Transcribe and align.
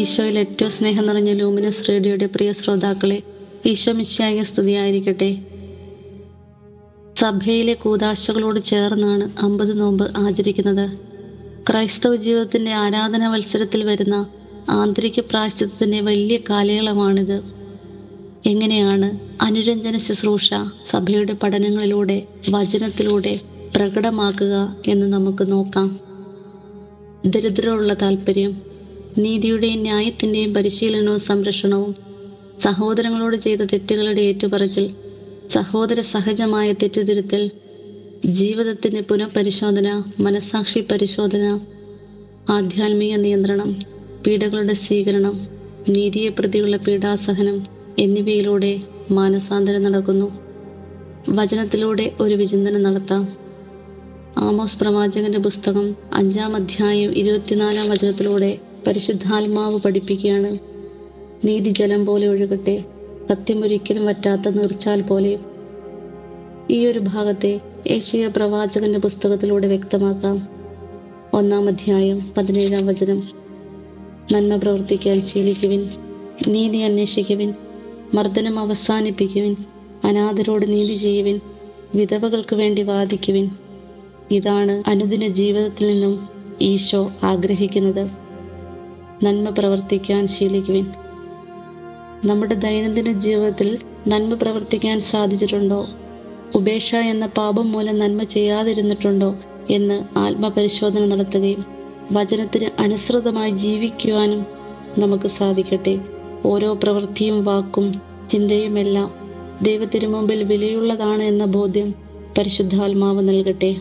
ഈശോയിൽ 0.00 0.36
ഏറ്റവും 0.38 0.70
സ്നേഹം 0.70 1.06
നിറഞ്ഞ 1.06 1.30
ലൂമിനസ് 1.32 1.88
റേഡിയോയുടെ 1.88 2.26
പ്രിയ 2.26 2.52
ശ്രോതാക്കളെ 2.52 3.16
ഈശോ 3.70 3.92
മിശ്യായ 3.92 4.42
സ്തുതിയായിരിക്കട്ടെ. 4.42 5.55
സഭയിലെ 7.26 7.74
കൂതാശകളോട് 7.74 8.60
ചേർന്നാണ് 8.62 9.30
അമ്പത് 9.38 9.80
നോമ്പ് 9.80 10.04
ആചരിക്കുന്നത്. 10.18 10.84
ക്രൈസ്തവ 11.66 12.14
ജീവിതത്തിന്റെ 12.16 12.72
ആരാധന 12.74 13.22
മത്സരത്തിൽ 13.26 13.84
വരുന്ന 13.84 14.16
ആന്തരിക 14.70 15.20
പ്രായശ്ചിത്തത്തിന്റെ 15.30 16.00
വലിയ 16.00 16.36
കാലയളവാണിത്. 16.50 17.38
എങ്ങനെയാണ് 18.44 19.08
അനുരഞ്ജന 19.40 19.96
ശുശ്രൂഷ 19.98 20.48
സഭയുടെ 20.90 21.34
പഠനങ്ങളിലൂടെ 21.42 22.18
വചനത്തിലൂടെ 22.50 23.34
പ്രകടമാക്കുക 23.74 24.54
എന്ന് 24.86 25.06
നമുക്ക് 25.12 25.52
നോക്കാം. 25.52 25.88
ദരിദ്രമുള്ള 27.24 27.92
താല്പര്യം 28.02 28.52
നീതിയുടെയും 29.16 29.82
ന്യായത്തിന്റെയും 29.82 30.54
പരിശീലനവും 30.54 31.20
സംരക്ഷണവും 31.20 31.92
സഹോദരങ്ങളോട് 32.60 33.36
ചെയ്ത 33.36 33.62
തെറ്റുകളുടെ 33.72 34.22
ഏറ്റുപറച്ചിൽ 34.22 34.86
സഹോദര 35.52 36.00
സഹജമായ 36.00 36.72
തെറ്റുതിരുത്തൽ 36.72 37.50
ജീവിതത്തിന്റെ 38.26 39.00
പുനഃപരിശോധന 39.00 40.02
മനസാക്ഷി 40.20 40.80
പരിശോധന 40.90 41.60
ആധ്യാത്മിക 42.50 43.16
നിയന്ത്രണം 43.16 43.76
പീഡകളുടെ 44.26 44.74
സ്വീകരണം 44.74 45.46
നീതിയെ 45.88 46.28
പ്രതിയുള്ള 46.28 46.76
പീഡാസഹനം 46.76 47.66
എന്നിവയിലൂടെ 47.98 48.80
മാനസാന്തരം 49.10 49.82
നടക്കുന്നു. 49.82 50.28
വചനത്തിലൂടെ 51.28 52.12
ഒരു 52.20 52.34
വിചിന്തനം 52.34 52.82
നടത്താം. 52.82 53.36
ആമോസ് 54.38 54.78
പ്രവാചകന്റെ 54.78 55.38
പുസ്തകം 55.38 55.96
അഞ്ചാം 56.12 56.56
അധ്യായം 56.56 57.12
ഇരുപത്തിനാലാം 57.12 57.90
വചനത്തിലൂടെ 57.90 58.58
പരിശുദ്ധാത്മാവ് 58.86 59.78
പഠിപ്പിക്കുകയാണ്. 59.80 60.58
നീതി 61.44 61.70
ജലം 61.70 62.06
പോലെ 62.06 62.28
ഒഴുകട്ടെ. 62.28 62.84
സത്യം 63.28 63.64
ഒരിക്കലും 63.64 64.06
വറ്റാത്ത 64.06 64.48
നീർച്ചാൽ 64.48 65.02
പോലെ. 65.02 65.38
ഈ 66.70 66.86
ഒരു 66.86 66.98
ഭാഗത്തെ 66.98 67.60
ഏഷ്യ 67.86 68.26
പ്രവാചകന്റെ 68.36 68.98
പുസ്തകത്തിലൂടെ 68.98 69.66
വ്യക്തമാക്കാം. 69.66 70.48
ഒന്നാം 71.34 71.68
അധ്യായം 71.68 72.32
പതിനേഴാം 72.36 72.86
വചനം. 72.86 73.22
നന്മ 74.32 74.56
പ്രവർത്തിക്കാൻ 74.56 75.22
ശീലിക്കുവിൻ 75.22 75.88
നീതി 76.48 76.78
അന്വേഷിക്കുവിൻ 76.78 77.54
മർദ്ദനം 78.14 78.58
അവസാനിപ്പിക്കുവിൻ 78.58 79.56
അനാഥരോട് 80.04 80.72
നീതി 80.72 80.96
ചെയ്യുവിൻ 80.96 81.40
വിധവകൾക്ക് 81.94 82.56
വേണ്ടി 82.56 82.82
വാദിക്കുവിൻ. 82.82 83.50
ഇതാണ് 84.30 84.82
അനുദിന 84.86 85.28
ജീവിതത്തിൽ 85.28 85.86
നിന്നും 85.86 86.28
ഈശോ 86.60 87.12
ആഗ്രഹിക്കുന്നത്. 87.22 88.10
നന്മ 89.24 89.48
പ്രവർത്തിക്കാൻ 89.48 90.26
ശീലിക്കുവിൻ. 90.26 90.86
നമ്മുടെ 92.24 92.54
ദൈനംദിന 92.54 93.12
ജീവിതത്തിൽ 93.12 93.78
നന്മ 94.08 94.34
പ്രവർത്തിക്കാൻ 94.34 95.00
സാധിച്ചിട്ടുണ്ടോ? 95.00 95.88
ഉപേക്ഷ 96.54 96.94
എന്ന 96.94 97.26
പാപം 97.26 97.72
മൂലം 97.72 97.98
നന്മ 97.98 98.22
ചെയ്യാതിരുന്നിട്ടുണ്ടോ 98.22 99.34
എന്ന് 99.70 100.18
ആത്മപരിശോധന 100.18 101.04
നടത്തുകയും 101.04 101.64
വചനത്തിന് 102.12 102.80
അനുസൃതമായി 102.80 103.50
ജീവിക്കുവാനും 103.50 104.46
നമുക്ക് 104.98 105.28
സാധിക്കട്ടെ. 105.28 105.98
ഓരോ 106.44 106.72
പ്രവൃത്തിയും 106.82 107.44
വാക്കും 107.44 107.94
ചിന്തയുമെല്ലാം 108.30 109.10
ദൈവത്തിന് 109.62 110.06
മുമ്പിൽ 110.06 110.42
വിലയുള്ളതാണ് 110.42 111.22
എന്ന 111.22 111.44
ബോധ്യം 111.44 111.94
പരിശുദ്ധാത്മാവ് 112.38 113.28
നൽകട്ടെ. 113.28 113.76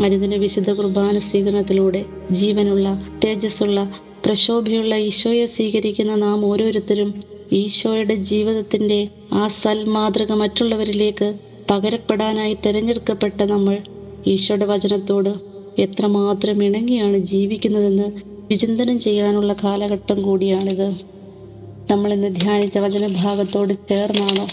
മരുന്നിന് 0.00 0.34
വിശുദ്ധ 0.34 0.70
കുർബാന 0.70 1.18
സ്വീകരണത്തിലൂടെ 1.18 2.04
ജീവനുള്ള 2.30 3.02
തേജസ്സുള്ള 3.24 3.92
പ്രശോഭയുള്ള 4.26 4.94
ഈശോയെ 4.94 5.46
സ്വീകരിക്കുന്ന 5.46 6.14
നാം 6.14 6.46
ഓരോരുത്തരും 6.46 7.35
ഈശോയുടെ 7.52 8.14
ജീവിതത്തിന്റെ 8.14 9.08
ആ 9.32 9.48
സൽമാതൃക 9.48 10.32
മറ്റുള്ളവരിലേക്ക് 10.32 11.34
പകരപ്പെടാനായി 11.70 12.56
തിരഞ്ഞെടുക്കപ്പെട്ട 12.66 13.42
നമ്മൾ 13.42 13.82
ഈശോയുടെ 14.26 14.66
വചനത്തോട് 14.66 15.34
എത്രമാത്രം 15.78 16.64
ഇണങ്ങിയാണ് 16.64 17.18
ജീവിക്കുന്നതെന്ന് 17.18 18.12
വിചിന്തനം 18.50 18.98
ചെയ്യാനുള്ള 18.98 19.56
കാലഘട്ടം 19.64 20.22
കൂടിയാണിത്. 20.22 20.88
നമ്മൾ 21.90 22.12
ഇന്ന് 22.12 22.34
ധ്യാനിച്ച 22.34 22.78
വചനഭാഗത്തോട് 22.78 23.74
ചേർന്നാണോ 23.88 24.46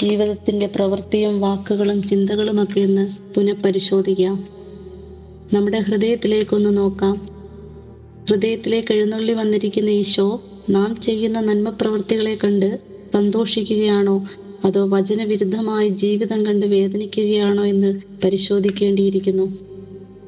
ജീവിതത്തിന്റെ 0.00 0.66
പ്രവൃത്തിയും 0.66 1.40
വാക്കുകളും 1.40 2.02
ചിന്തകളുമൊക്കെ 2.02 2.80
ഇന്ന് 2.80 3.34
പുനഃപരിശോധിക്കാം. 3.34 4.48
നമ്മുടെ 5.52 5.80
ഹൃദയത്തിലേക്കൊന്ന് 5.80 6.76
നോക്കാം. 6.76 7.26
ഹൃദയത്തിലേക്ക് 8.30 8.92
എഴുന്നള്ളി 8.92 9.32
വന്നിരിക്കുന്ന 9.32 9.90
ഈശോ 9.90 10.40
നാം 10.70 11.00
ചെയ്യുന്ന 11.00 11.40
നന്മ 11.40 11.70
പ്രവൃത്തികളെ 11.70 12.38
കണ്ട് 12.44 12.80
സന്തോഷിക്കുകയാണോ? 13.14 14.28
അതോ 14.64 14.86
വചനവിരുദ്ധമായ 14.88 15.88
ജീവിതം 15.88 16.46
കണ്ട് 16.46 16.66
വേദനിക്കുകയാണോ 16.66 17.64
എന്ന് 17.64 18.00
പരിശോധിക്കേണ്ടിയിരിക്കുന്നു. 18.24 19.58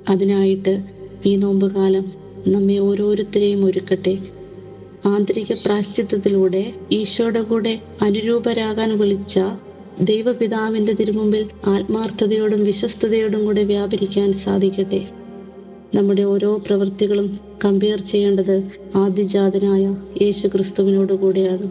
അതിനായിട്ട് 0.08 0.82
ഈ 1.26 1.36
നോമ്പുകാലം 1.36 2.12
നമ്മെ 2.48 2.78
ഓരോരുത്തരെയും 2.78 3.64
ഒരുക്കട്ടെ. 3.64 4.18
ആന്തരിക 5.06 5.52
പ്രാശ്ചിത്വത്തിലൂടെ 5.52 6.72
ഈശോയുടെ 6.92 7.42
കൂടെ 7.42 7.78
അനുരൂപരാകാൻ 8.02 8.98
വിളിച്ച 8.98 9.40
ദൈവപിതാവിന്റെ 10.00 10.92
തിരുമുമ്പിൽ 10.92 11.48
ആത്മാർത്ഥതയോടും 11.66 12.64
വിശ്വസ്തയോടും 12.64 13.44
കൂടെ 13.44 13.62
വ്യാപരിക്കാൻ 13.62 14.32
സാധിക്കട്ടെ. 14.32 15.08
നമ്മുടെ 15.94 16.22
ഓരോ 16.22 16.56
പ്രവൃത്തികളും 16.66 17.38
കമ്പയർ 17.64 18.00
ചെയ്യേണ്ടത് 18.00 18.62
ആദ്യജാതനായ 18.94 19.96
യേശു 20.22 20.48
ക്രിസ്തുവിനോട് 20.48 21.12
കൂടിയാണ്. 21.12 21.70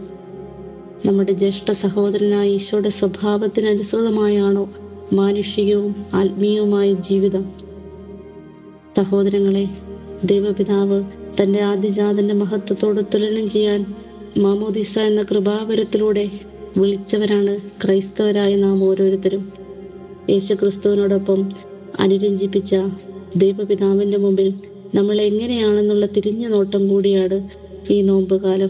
നമ്മുടെ 1.06 1.32
ജ്യേഷ്ഠ 1.32 1.72
സഹോദരനായ 1.72 2.50
ഈശോയുടെ 2.50 2.90
സ്വഭാവത്തിനനുസൃതമായാണോ 2.90 4.70
മാനുഷികവും 5.14 5.96
ആത്മീയവുമായ 6.14 6.94
ജീവിതം. 6.94 7.46
സഹോദരങ്ങളെ 8.98 9.70
ദൈവപിതാവ് 10.26 11.04
തന്റെ 11.42 11.62
ആദ്യജാതന്റെ 11.62 12.34
മഹത്വത്തോട് 12.34 13.02
തുലനം 13.14 13.50
ചെയ്യാൻ 13.50 13.86
മാമോദിസ 14.38 15.00
എന്ന 15.00 15.24
കൃപാവരത്തിലൂടെ 15.24 16.30
വിളിച്ചവരാണ് 16.78 17.58
ക്രൈസ്തവരായ 17.84 18.56
നാം 18.56 18.84
ഓരോരുത്തരും. 18.84 19.54
യേശു 20.30 20.54
ക്രിസ്തുവിനോടൊപ്പം 20.54 21.50
അനുരഞ്ജിപ്പിച്ച 22.00 22.76
ദൈവപിതാവിന്റെ 23.36 24.18
മുമ്പിൽ 24.18 24.54
നമ്മൾ 24.96 25.22
എങ്ങനെയാണെന്നുള്ള 25.22 26.06
തിരിഞ്ഞ 26.06 26.48
നോട്ടം 26.48 26.88
കൂടിയാണ് 26.88 27.50
ഈ 27.94 28.02
നോമ്പുകാലം. 28.02 28.70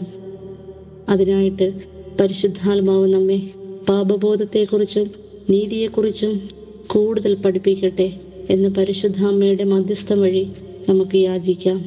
അതിനായിട്ട് 1.08 1.72
പരിശുദ്ധാത്മാവ് 2.20 3.14
നമ്മെ 3.14 3.50
പാപബോധത്തെക്കുറിച്ചും 3.88 5.10
നീതിയെക്കുറിച്ചും 5.50 6.40
കൂടുതൽ 6.86 7.34
പഠിപ്പിക്കട്ടെ 7.34 8.12
എന്ന് 8.50 8.68
പരിശുദ്ധ 8.68 9.20
അമ്മയുടെ 9.20 9.64
മധ്യസ്ഥം 9.64 10.20
വഴി 10.20 10.44
നമുക്ക് 10.88 11.16
യാചിക്കാം. 11.16 11.78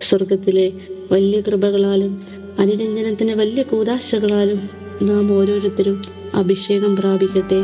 സ്വർഗത്തിലെ 0.00 0.72
വലിയ 1.12 1.40
കൃപകളാലും 1.40 2.12
അനുരഞ്ജനത്തിന് 2.58 3.32
വലിയ 3.32 3.62
കൂതാശകളാലും 3.62 4.60
നാം 5.02 5.38
ഓരോരുത്തരും 5.38 6.02
അഭിഷേകം 6.34 6.96
പ്രാപിക്കട്ടെ. 6.96 7.60